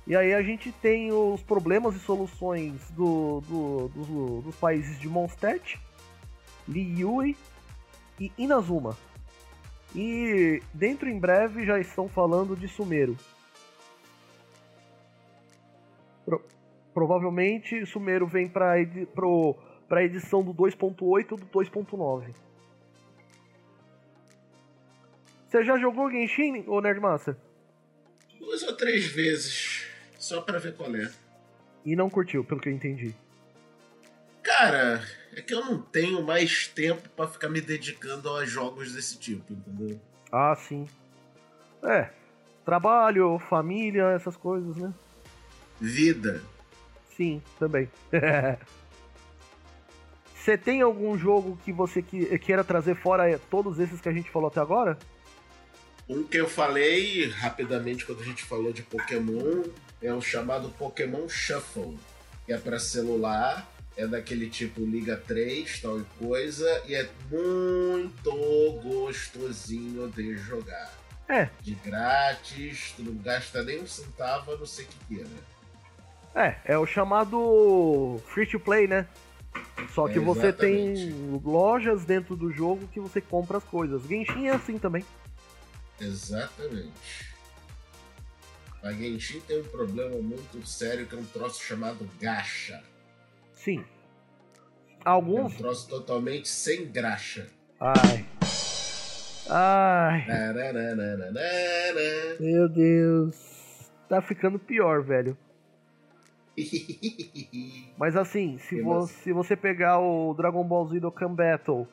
[0.06, 5.08] E aí a gente tem os problemas e soluções do, do, do, dos países de
[5.08, 5.80] Mondstadt,
[6.68, 7.36] Liyue
[8.18, 8.96] e Inazuma.
[9.94, 13.16] E dentro em breve já estão falando de Sumero.
[16.24, 16.42] Pro,
[16.94, 19.06] provavelmente Sumero vem para edi,
[19.90, 22.34] a edição do 2.8 ou do 2.9.
[25.46, 27.36] Você já jogou Genshin, ou Nerdmaster?
[28.38, 29.86] Duas ou três vezes.
[30.18, 31.12] Só pra ver qual é.
[31.84, 33.14] E não curtiu, pelo que eu entendi.
[34.58, 35.02] Cara,
[35.34, 39.50] é que eu não tenho mais tempo para ficar me dedicando a jogos desse tipo,
[39.50, 39.98] entendeu?
[40.30, 40.86] Ah, sim.
[41.82, 42.10] É.
[42.62, 44.92] Trabalho, família, essas coisas, né?
[45.80, 46.42] Vida.
[47.16, 47.90] Sim, também.
[50.36, 54.28] Você tem algum jogo que você que, queira trazer fora todos esses que a gente
[54.28, 54.98] falou até agora?
[56.08, 59.62] Um que eu falei rapidamente quando a gente falou de Pokémon
[60.02, 61.96] é o chamado Pokémon Shuffle,
[62.44, 68.32] que é para celular, é daquele tipo Liga 3, tal e coisa, e é muito
[68.82, 70.92] gostosinho de jogar.
[71.28, 71.48] É.
[71.60, 75.28] De grátis, tu não gasta nem um centavo, a não ser que queira.
[76.34, 79.06] É, é o chamado free to play, né?
[79.94, 84.02] Só que é, você tem lojas dentro do jogo que você compra as coisas.
[84.02, 85.04] Genshin é assim também.
[86.00, 87.32] Exatamente.
[88.82, 92.82] A Genshin tem um problema muito sério que é um troço chamado gacha.
[93.62, 93.84] Sim.
[95.04, 95.52] Alguns.
[95.52, 97.46] É um troço totalmente sem graxa.
[97.78, 98.26] Ai.
[99.48, 100.26] Ai.
[102.40, 103.88] Meu Deus.
[104.08, 105.38] Tá ficando pior, velho.
[107.96, 111.86] Mas assim, se, vo se você pegar o Dragon Ball Z Dokkan Battle,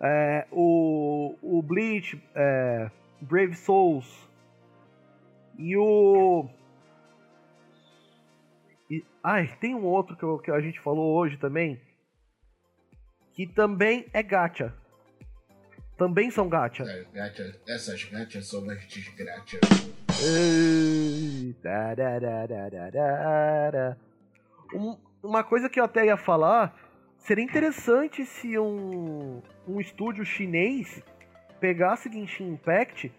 [0.00, 2.88] é, o, o Bleach, é,
[3.20, 4.28] Brave Souls
[5.58, 6.48] e o.
[9.22, 11.80] Ai, tem um outro que, eu, que a gente falou hoje também.
[13.32, 14.74] Que também é gacha.
[15.96, 16.82] Também são gacha.
[16.82, 19.60] É, gacha essas gachas são mais desgraças.
[24.74, 26.74] Um, uma coisa que eu até ia falar,
[27.18, 31.00] seria interessante se um, um estúdio chinês
[31.60, 33.12] pegasse Genshin Impact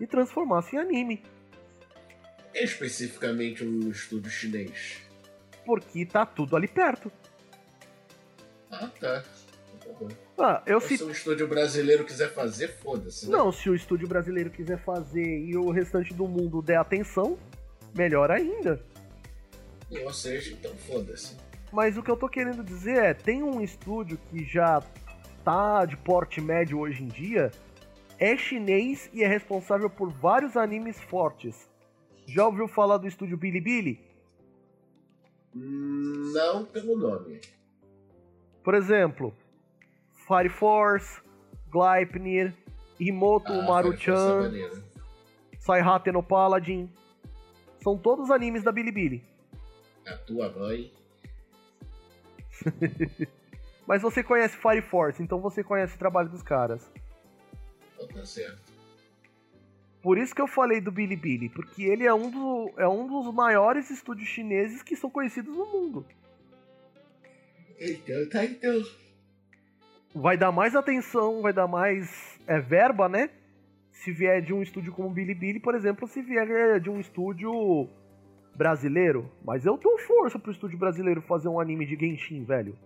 [0.00, 1.22] e transformasse em anime.
[2.52, 5.03] Especificamente um estúdio chinês.
[5.64, 7.10] Porque tá tudo ali perto.
[8.70, 9.24] Ah, tá.
[10.38, 10.98] Ah, eu se...
[10.98, 13.26] se o estúdio brasileiro quiser fazer, foda-se.
[13.26, 13.36] Né?
[13.36, 17.38] Não, se o estúdio brasileiro quiser fazer e o restante do mundo der atenção,
[17.94, 18.82] melhor ainda.
[19.90, 21.36] Ou seja, então foda-se.
[21.72, 24.82] Mas o que eu tô querendo dizer é, tem um estúdio que já
[25.44, 27.52] tá de porte médio hoje em dia,
[28.18, 31.68] é chinês e é responsável por vários animes fortes.
[32.26, 34.00] Já ouviu falar do estúdio Bilibili?
[35.54, 37.40] Não pelo nome.
[38.62, 39.34] Por exemplo,
[40.26, 41.20] Fire Force,
[41.68, 42.54] Gleipnir,
[42.98, 44.50] Himoto ah, Maruchan,
[45.58, 46.90] Saihate no Paladin.
[47.82, 49.22] São todos animes da Bilibili.
[50.06, 50.92] A tua mãe.
[53.86, 56.90] Mas você conhece Fire Force, então você conhece o trabalho dos caras.
[58.12, 58.63] Tá certo.
[60.04, 63.34] Por isso que eu falei do Bilibili, porque ele é um, do, é um dos
[63.34, 66.04] maiores estúdios chineses que são conhecidos no mundo.
[67.80, 68.84] Então tá então
[70.14, 73.30] vai dar mais atenção, vai dar mais é, verba, né?
[73.92, 77.88] Se vier de um estúdio como Bilibili, por exemplo, se vier de um estúdio
[78.54, 79.32] brasileiro.
[79.42, 82.76] Mas eu dou força pro estúdio brasileiro fazer um anime de Genshin, velho.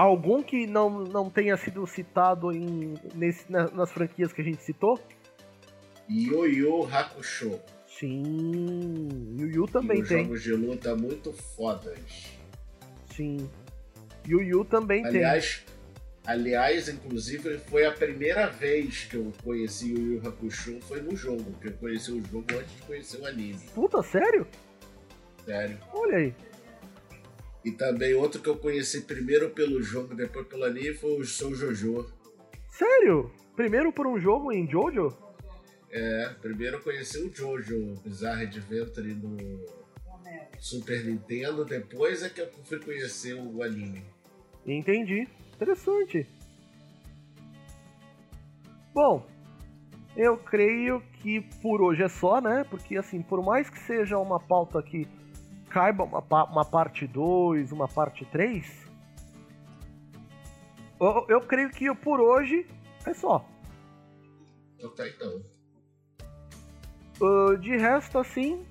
[0.00, 4.98] Algum que não, não tenha sido citado em, nesse, nas franquias que a gente citou?
[6.08, 7.60] Yo-Yo Hakusho.
[7.86, 10.24] Sim, Yu Yu também e tem.
[10.24, 12.32] jogos de luta muito fodas.
[13.14, 13.46] Sim.
[14.26, 15.74] Yu Yu também aliás, tem.
[16.24, 21.44] Aliás, inclusive, foi a primeira vez que eu conheci o Yu Hakusho foi no jogo,
[21.60, 23.60] que eu conheci o jogo antes de conhecer o anime.
[23.74, 24.46] Puta, sério?
[25.44, 25.78] Sério.
[25.92, 26.34] Olha aí.
[27.64, 31.54] E também outro que eu conheci primeiro pelo jogo, depois pelo anime, foi o Sou
[31.54, 32.10] Jojo.
[32.70, 33.30] Sério?
[33.54, 35.14] Primeiro por um jogo em Jojo?
[35.90, 39.36] É, primeiro eu conheci o Jojo Bizarre Adventure no
[40.58, 44.02] Super Nintendo, depois é que eu fui conhecer o anime.
[44.66, 45.26] Entendi.
[45.54, 46.26] Interessante.
[48.94, 49.26] Bom,
[50.16, 52.64] eu creio que por hoje é só, né?
[52.70, 55.06] Porque assim, por mais que seja uma pauta que
[55.70, 58.90] caiba uma, uma parte 2, uma parte 3,
[61.00, 62.66] eu, eu creio que por hoje
[63.06, 63.48] é só.
[64.82, 65.42] Ok, então.
[67.20, 68.66] Uh, de resto, assim,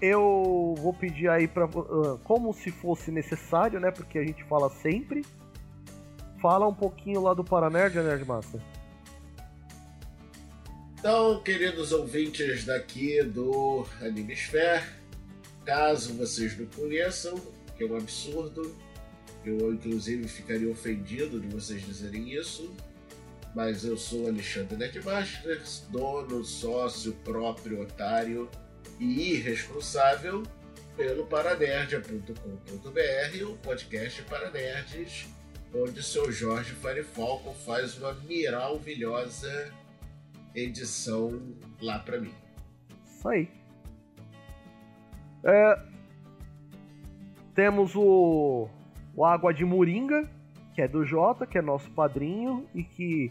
[0.00, 3.90] eu vou pedir aí para uh, como se fosse necessário, né?
[3.90, 5.24] Porque a gente fala sempre.
[6.40, 8.60] Fala um pouquinho lá do Paranerd, Nerd Master.
[10.98, 14.84] Então, queridos ouvintes daqui do Animesphere,
[15.64, 17.40] caso vocês não conheçam,
[17.76, 18.76] que é um absurdo,
[19.44, 22.72] eu inclusive ficaria ofendido de vocês dizerem isso,
[23.54, 25.60] mas eu sou Alexandre Nerdmaster,
[25.90, 28.48] dono, sócio, próprio, otário
[28.98, 30.42] e irresponsável
[30.96, 35.26] pelo paranerdia.com.br, o podcast para nerds,
[35.74, 39.72] onde o seu Jorge Farifalco faz uma maravilhosa
[40.54, 42.34] edição lá para mim.
[43.06, 43.61] Isso aí.
[45.44, 45.78] É...
[47.54, 48.68] Temos o,
[49.14, 50.28] o Água de Moringa,
[50.74, 53.30] que é do Jota, que é nosso padrinho e que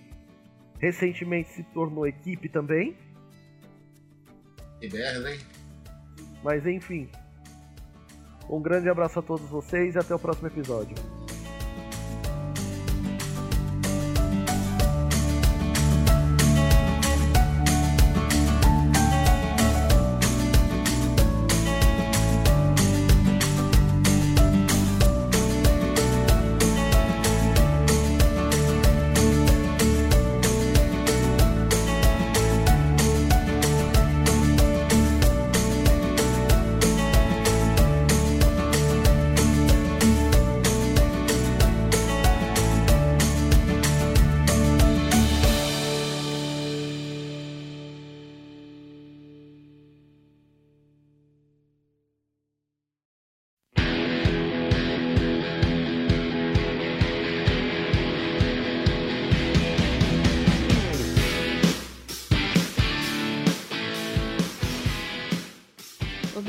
[0.80, 2.96] recentemente se tornou equipe também.
[4.80, 5.40] Que merda, hein?
[6.44, 7.10] Mas enfim.
[8.50, 10.96] Um grande abraço a todos vocês e até o próximo episódio.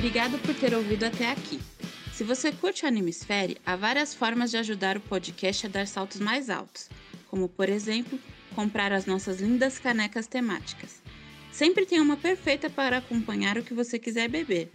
[0.03, 1.61] Obrigado por ter ouvido até aqui.
[2.13, 6.19] Se você curte o Animesfere, há várias formas de ajudar o podcast a dar saltos
[6.19, 6.91] mais altos,
[7.29, 8.19] como, por exemplo,
[8.53, 11.01] comprar as nossas lindas canecas temáticas.
[11.53, 14.73] Sempre tem uma perfeita para acompanhar o que você quiser beber.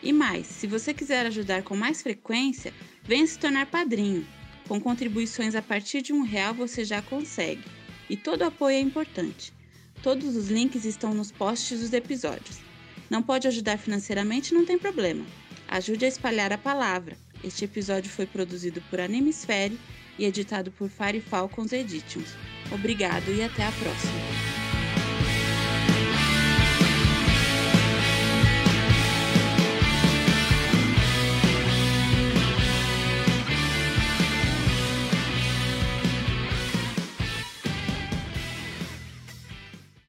[0.00, 4.24] E mais, se você quiser ajudar com mais frequência, venha se tornar padrinho.
[4.68, 7.64] Com contribuições a partir de um real você já consegue.
[8.08, 9.52] E todo apoio é importante.
[10.04, 12.71] Todos os links estão nos posts dos episódios.
[13.12, 14.54] Não pode ajudar financeiramente?
[14.54, 15.22] Não tem problema.
[15.68, 17.14] Ajude a espalhar a palavra.
[17.44, 19.78] Este episódio foi produzido por Animesfere
[20.18, 22.28] e editado por Fire Falcons Editions.
[22.72, 24.61] Obrigado e até a próxima.